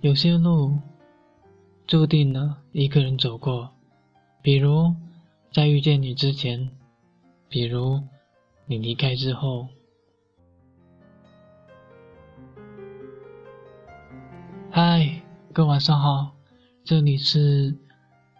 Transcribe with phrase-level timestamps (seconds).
[0.00, 0.78] 有些路
[1.84, 3.68] 注定了一个人走过，
[4.40, 4.94] 比如
[5.52, 6.70] 在遇见你之前，
[7.48, 8.00] 比如
[8.66, 9.66] 你离开之后。
[14.70, 15.20] 嗨，
[15.52, 16.30] 各位晚上好，
[16.84, 17.76] 这里是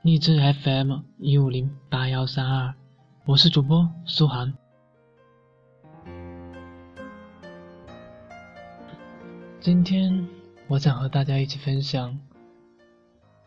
[0.00, 2.74] 励志 FM 一五零八幺三二，
[3.26, 4.54] 我是主播苏涵。
[9.60, 10.26] 今天
[10.72, 12.18] 我想和大家一起分享，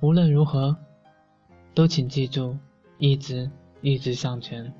[0.00, 0.76] 无论如何，
[1.72, 2.58] 都请记住，
[2.98, 3.48] 一直
[3.80, 4.74] 一直向前。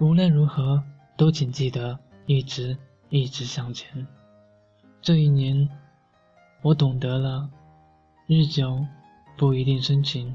[0.00, 0.82] 无论如何，
[1.16, 2.76] 都请记得一直
[3.08, 4.04] 一直向前。
[5.00, 5.68] 这一年，
[6.60, 7.48] 我懂得了，
[8.26, 8.84] 日久
[9.38, 10.34] 不一定深情，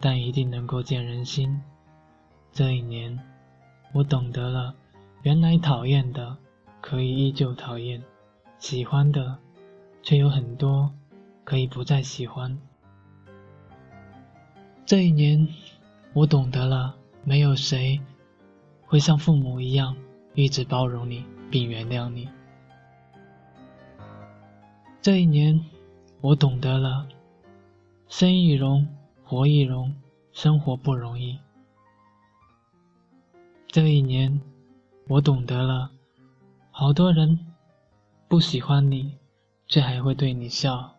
[0.00, 1.62] 但一定能够见人心。
[2.56, 3.18] 这一年，
[3.92, 4.74] 我懂得了，
[5.24, 6.38] 原来讨厌的
[6.80, 8.02] 可以依旧讨厌，
[8.58, 9.36] 喜欢的
[10.02, 10.90] 却有很多
[11.44, 12.58] 可以不再喜欢。
[14.86, 15.46] 这一年，
[16.14, 18.00] 我懂得了，没有谁。
[18.86, 19.94] 会像父母一样
[20.32, 22.26] 一直包容你并原谅你。
[25.02, 25.62] 这一年，
[26.22, 27.06] 我懂得了，
[28.08, 28.88] 生亦荣，
[29.26, 29.94] 活亦荣，
[30.32, 31.38] 生活不容易。
[33.76, 34.40] 这一年，
[35.06, 35.90] 我懂得了，
[36.70, 37.38] 好多人
[38.26, 39.18] 不喜欢你，
[39.68, 40.94] 却还会对你笑。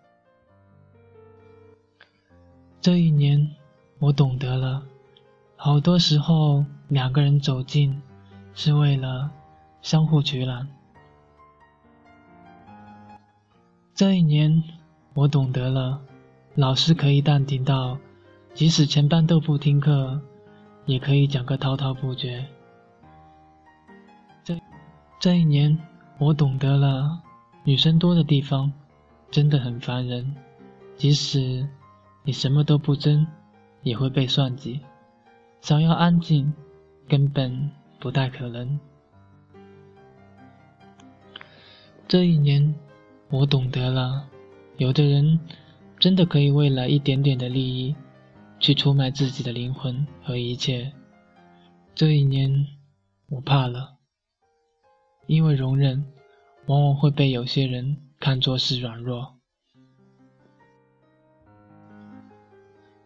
[2.79, 3.49] 这一年，
[3.97, 4.83] 我懂得了。
[5.55, 7.99] 好多时候，两个人走近，
[8.53, 9.31] 是为了
[9.81, 10.67] 相互取暖。
[13.95, 14.63] 这一年，
[15.15, 15.99] 我懂得了，
[16.53, 17.97] 老师可以淡定到，
[18.53, 20.21] 即使全班都不听课，
[20.85, 22.47] 也可以讲个滔滔不绝。
[25.19, 25.77] 这一年，
[26.19, 27.23] 我懂得了，
[27.63, 28.71] 女生多的地方，
[29.31, 30.35] 真的很烦人，
[30.95, 31.67] 即使
[32.23, 33.25] 你什么都不争，
[33.81, 34.79] 也会被算计。
[35.61, 36.53] 想要安静，
[37.09, 38.79] 根本不太可能。
[42.07, 42.75] 这一年，
[43.29, 44.27] 我懂得了，
[44.77, 45.39] 有的人
[45.99, 47.95] 真的可以为了一点点的利益，
[48.59, 50.93] 去出卖自己的灵魂和一切。
[51.95, 52.67] 这一年，
[53.29, 53.96] 我怕了，
[55.27, 56.11] 因为容忍
[56.65, 59.35] 往往会被有些人看作是软弱。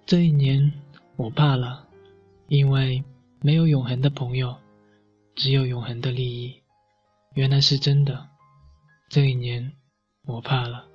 [0.06, 0.72] 这一年，
[1.16, 1.88] 我怕了。
[2.48, 3.02] 因为
[3.42, 4.58] 没有永恒的朋友，
[5.36, 6.62] 只有永恒的利益。
[7.34, 8.28] 原来是真的。
[9.10, 9.72] 这一年，
[10.26, 10.86] 我怕了，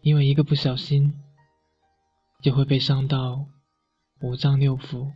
[0.00, 1.14] 因为一个不小心，
[2.42, 3.46] 就会被伤到
[4.20, 5.12] 五脏六腑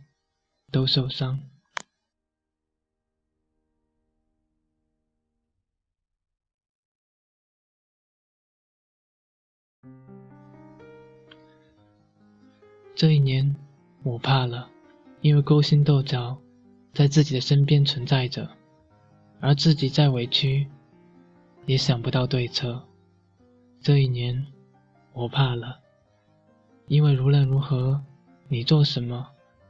[0.71, 1.41] 都受伤。
[12.95, 13.55] 这一年，
[14.03, 14.69] 我怕了。
[15.21, 16.37] 因为勾心斗角，
[16.93, 18.49] 在自己的身边存在着，
[19.39, 20.67] 而自己再委屈，
[21.65, 22.83] 也想不到对策。
[23.79, 24.45] 这一年，
[25.13, 25.79] 我怕了，
[26.87, 28.03] 因为无论如何，
[28.49, 29.25] 你做什么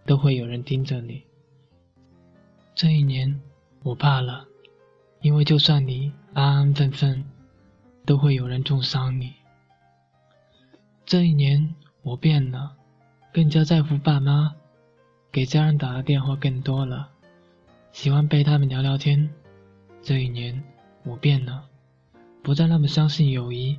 [0.07, 1.22] 都会有人盯着你。
[2.73, 3.40] 这一年，
[3.84, 4.47] 我怕了，
[5.22, 7.23] 因为就算你安安分分，
[8.07, 9.35] 都会有人重伤你。
[11.06, 12.75] 这一年，我变了，
[13.34, 14.56] 更加在乎爸妈。
[15.31, 17.09] 给家人打的电话更多了，
[17.91, 19.30] 喜欢陪他们聊聊天。
[20.02, 20.64] 这一年，
[21.03, 21.66] 我变了，
[22.41, 23.78] 不再那么相信友谊。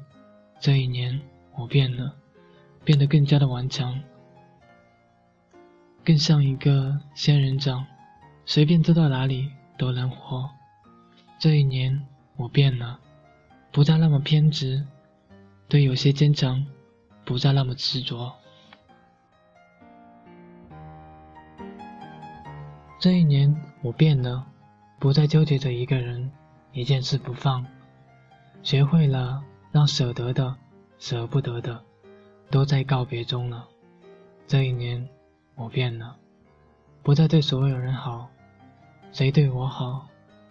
[0.60, 1.18] 这一年，
[1.56, 2.14] 我变了，
[2.84, 3.98] 变得更加的顽强，
[6.04, 7.86] 更像一个仙人掌，
[8.44, 10.50] 随便走到哪里都能活。
[11.38, 12.06] 这一年，
[12.36, 12.98] 我变了，
[13.72, 14.84] 不再那么偏执，
[15.68, 16.66] 对有些坚强，
[17.24, 18.32] 不再那么执着。
[23.00, 24.46] 这一年，我变了，
[24.98, 26.30] 不再纠结着一个人、
[26.72, 27.66] 一件事不放，
[28.62, 30.56] 学会了让舍得的、
[30.98, 31.82] 舍不得的，
[32.50, 33.68] 都在告别中了。
[34.46, 35.06] 这一年，
[35.54, 36.16] 我变了，
[37.02, 38.28] 不再对所有人好，
[39.12, 40.06] 谁对我好，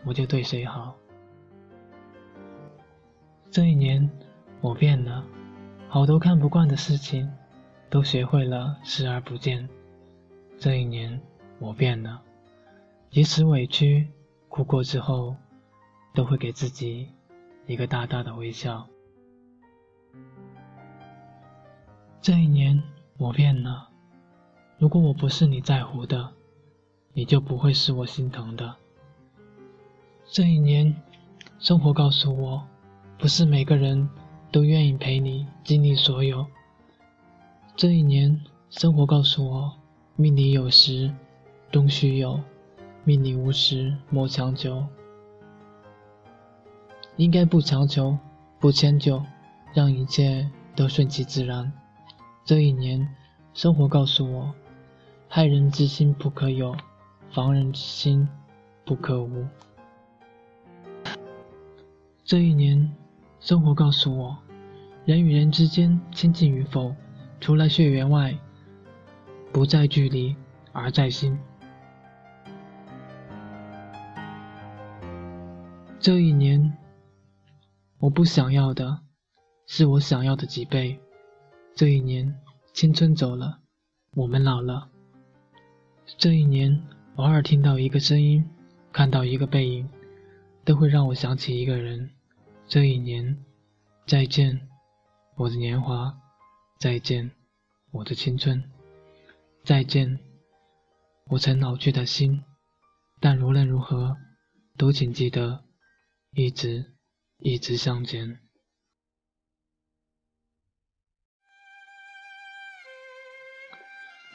[0.05, 0.95] 我就对谁好。
[3.49, 4.07] 这一年，
[4.61, 5.25] 我变了，
[5.93, 7.31] 好多看不惯的事情，
[7.87, 9.69] 都学会了视而不见。
[10.57, 11.21] 这一年，
[11.59, 12.19] 我变了。
[13.11, 14.07] 即使委屈、
[14.49, 15.35] 哭过之后，
[16.15, 17.07] 都会给自己
[17.67, 18.87] 一个大大的微笑。
[22.19, 22.81] 这一年，
[23.17, 23.87] 我变了。
[24.79, 26.33] 如果我不是你在乎的，
[27.13, 28.75] 你就不会是我心疼的。
[30.25, 30.99] 这一年，
[31.59, 32.67] 生活告诉我，
[33.19, 34.09] 不是每个人
[34.53, 36.45] 都愿意陪你经历所有。
[37.75, 38.39] 这一年，
[38.69, 39.73] 生活告诉我，
[40.15, 41.11] 命里有时
[41.71, 42.39] 终须有，
[43.03, 44.85] 命里无时莫强求。
[47.15, 48.15] 应该不强求，
[48.59, 49.23] 不迁就，
[49.73, 51.73] 让一切都顺其自然。
[52.45, 53.09] 这一年，
[53.55, 54.53] 生活告诉我，
[55.27, 56.75] 害人之心不可有，
[57.31, 58.29] 防人之心
[58.85, 59.47] 不可无。
[62.23, 62.95] 这一年，
[63.43, 64.37] 生活告诉我，
[65.03, 66.95] 人与人之间亲近与否，
[67.41, 68.33] 除了血缘外，
[69.51, 70.33] 不在距离，
[70.71, 71.37] 而在心。
[75.99, 76.71] 这一年，
[77.99, 79.01] 我不想要的，
[79.67, 80.97] 是我想要的几倍。
[81.75, 82.33] 这一年，
[82.71, 83.59] 青春走了，
[84.15, 84.87] 我们老了。
[86.17, 86.81] 这一年，
[87.17, 88.49] 偶尔听到一个声音，
[88.93, 89.89] 看到一个背影。
[90.63, 92.09] 都会让我想起一个人。
[92.67, 93.45] 这一年，
[94.07, 94.67] 再见，
[95.35, 96.17] 我的年华；
[96.79, 97.31] 再见，
[97.91, 98.63] 我的青春；
[99.63, 100.19] 再见，
[101.27, 102.43] 我曾老去的心。
[103.19, 104.17] 但无论如何，
[104.77, 105.63] 都请记得，
[106.31, 106.95] 一直，
[107.37, 108.39] 一直向前。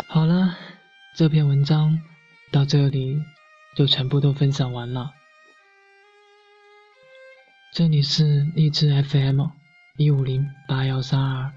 [0.07, 0.57] 好了，
[1.17, 2.01] 这篇文章
[2.53, 3.21] 到这里
[3.75, 5.13] 就全部都分享完了。
[7.79, 9.41] 这里是荔枝 FM
[9.97, 11.53] 一五零八幺三二，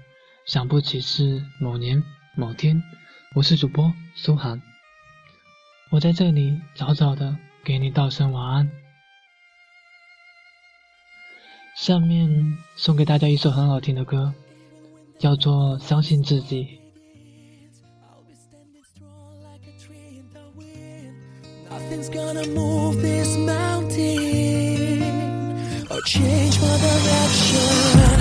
[0.46, 2.00] 想不起是某年
[2.36, 2.80] 某天，
[3.34, 4.62] 我是主播苏涵，
[5.90, 8.70] 我在这里早早的给你道声晚安。
[11.76, 14.32] 下面送给大家一首很好听的歌，
[15.18, 16.64] 叫做《相信自己》。
[26.12, 28.11] Change my direction.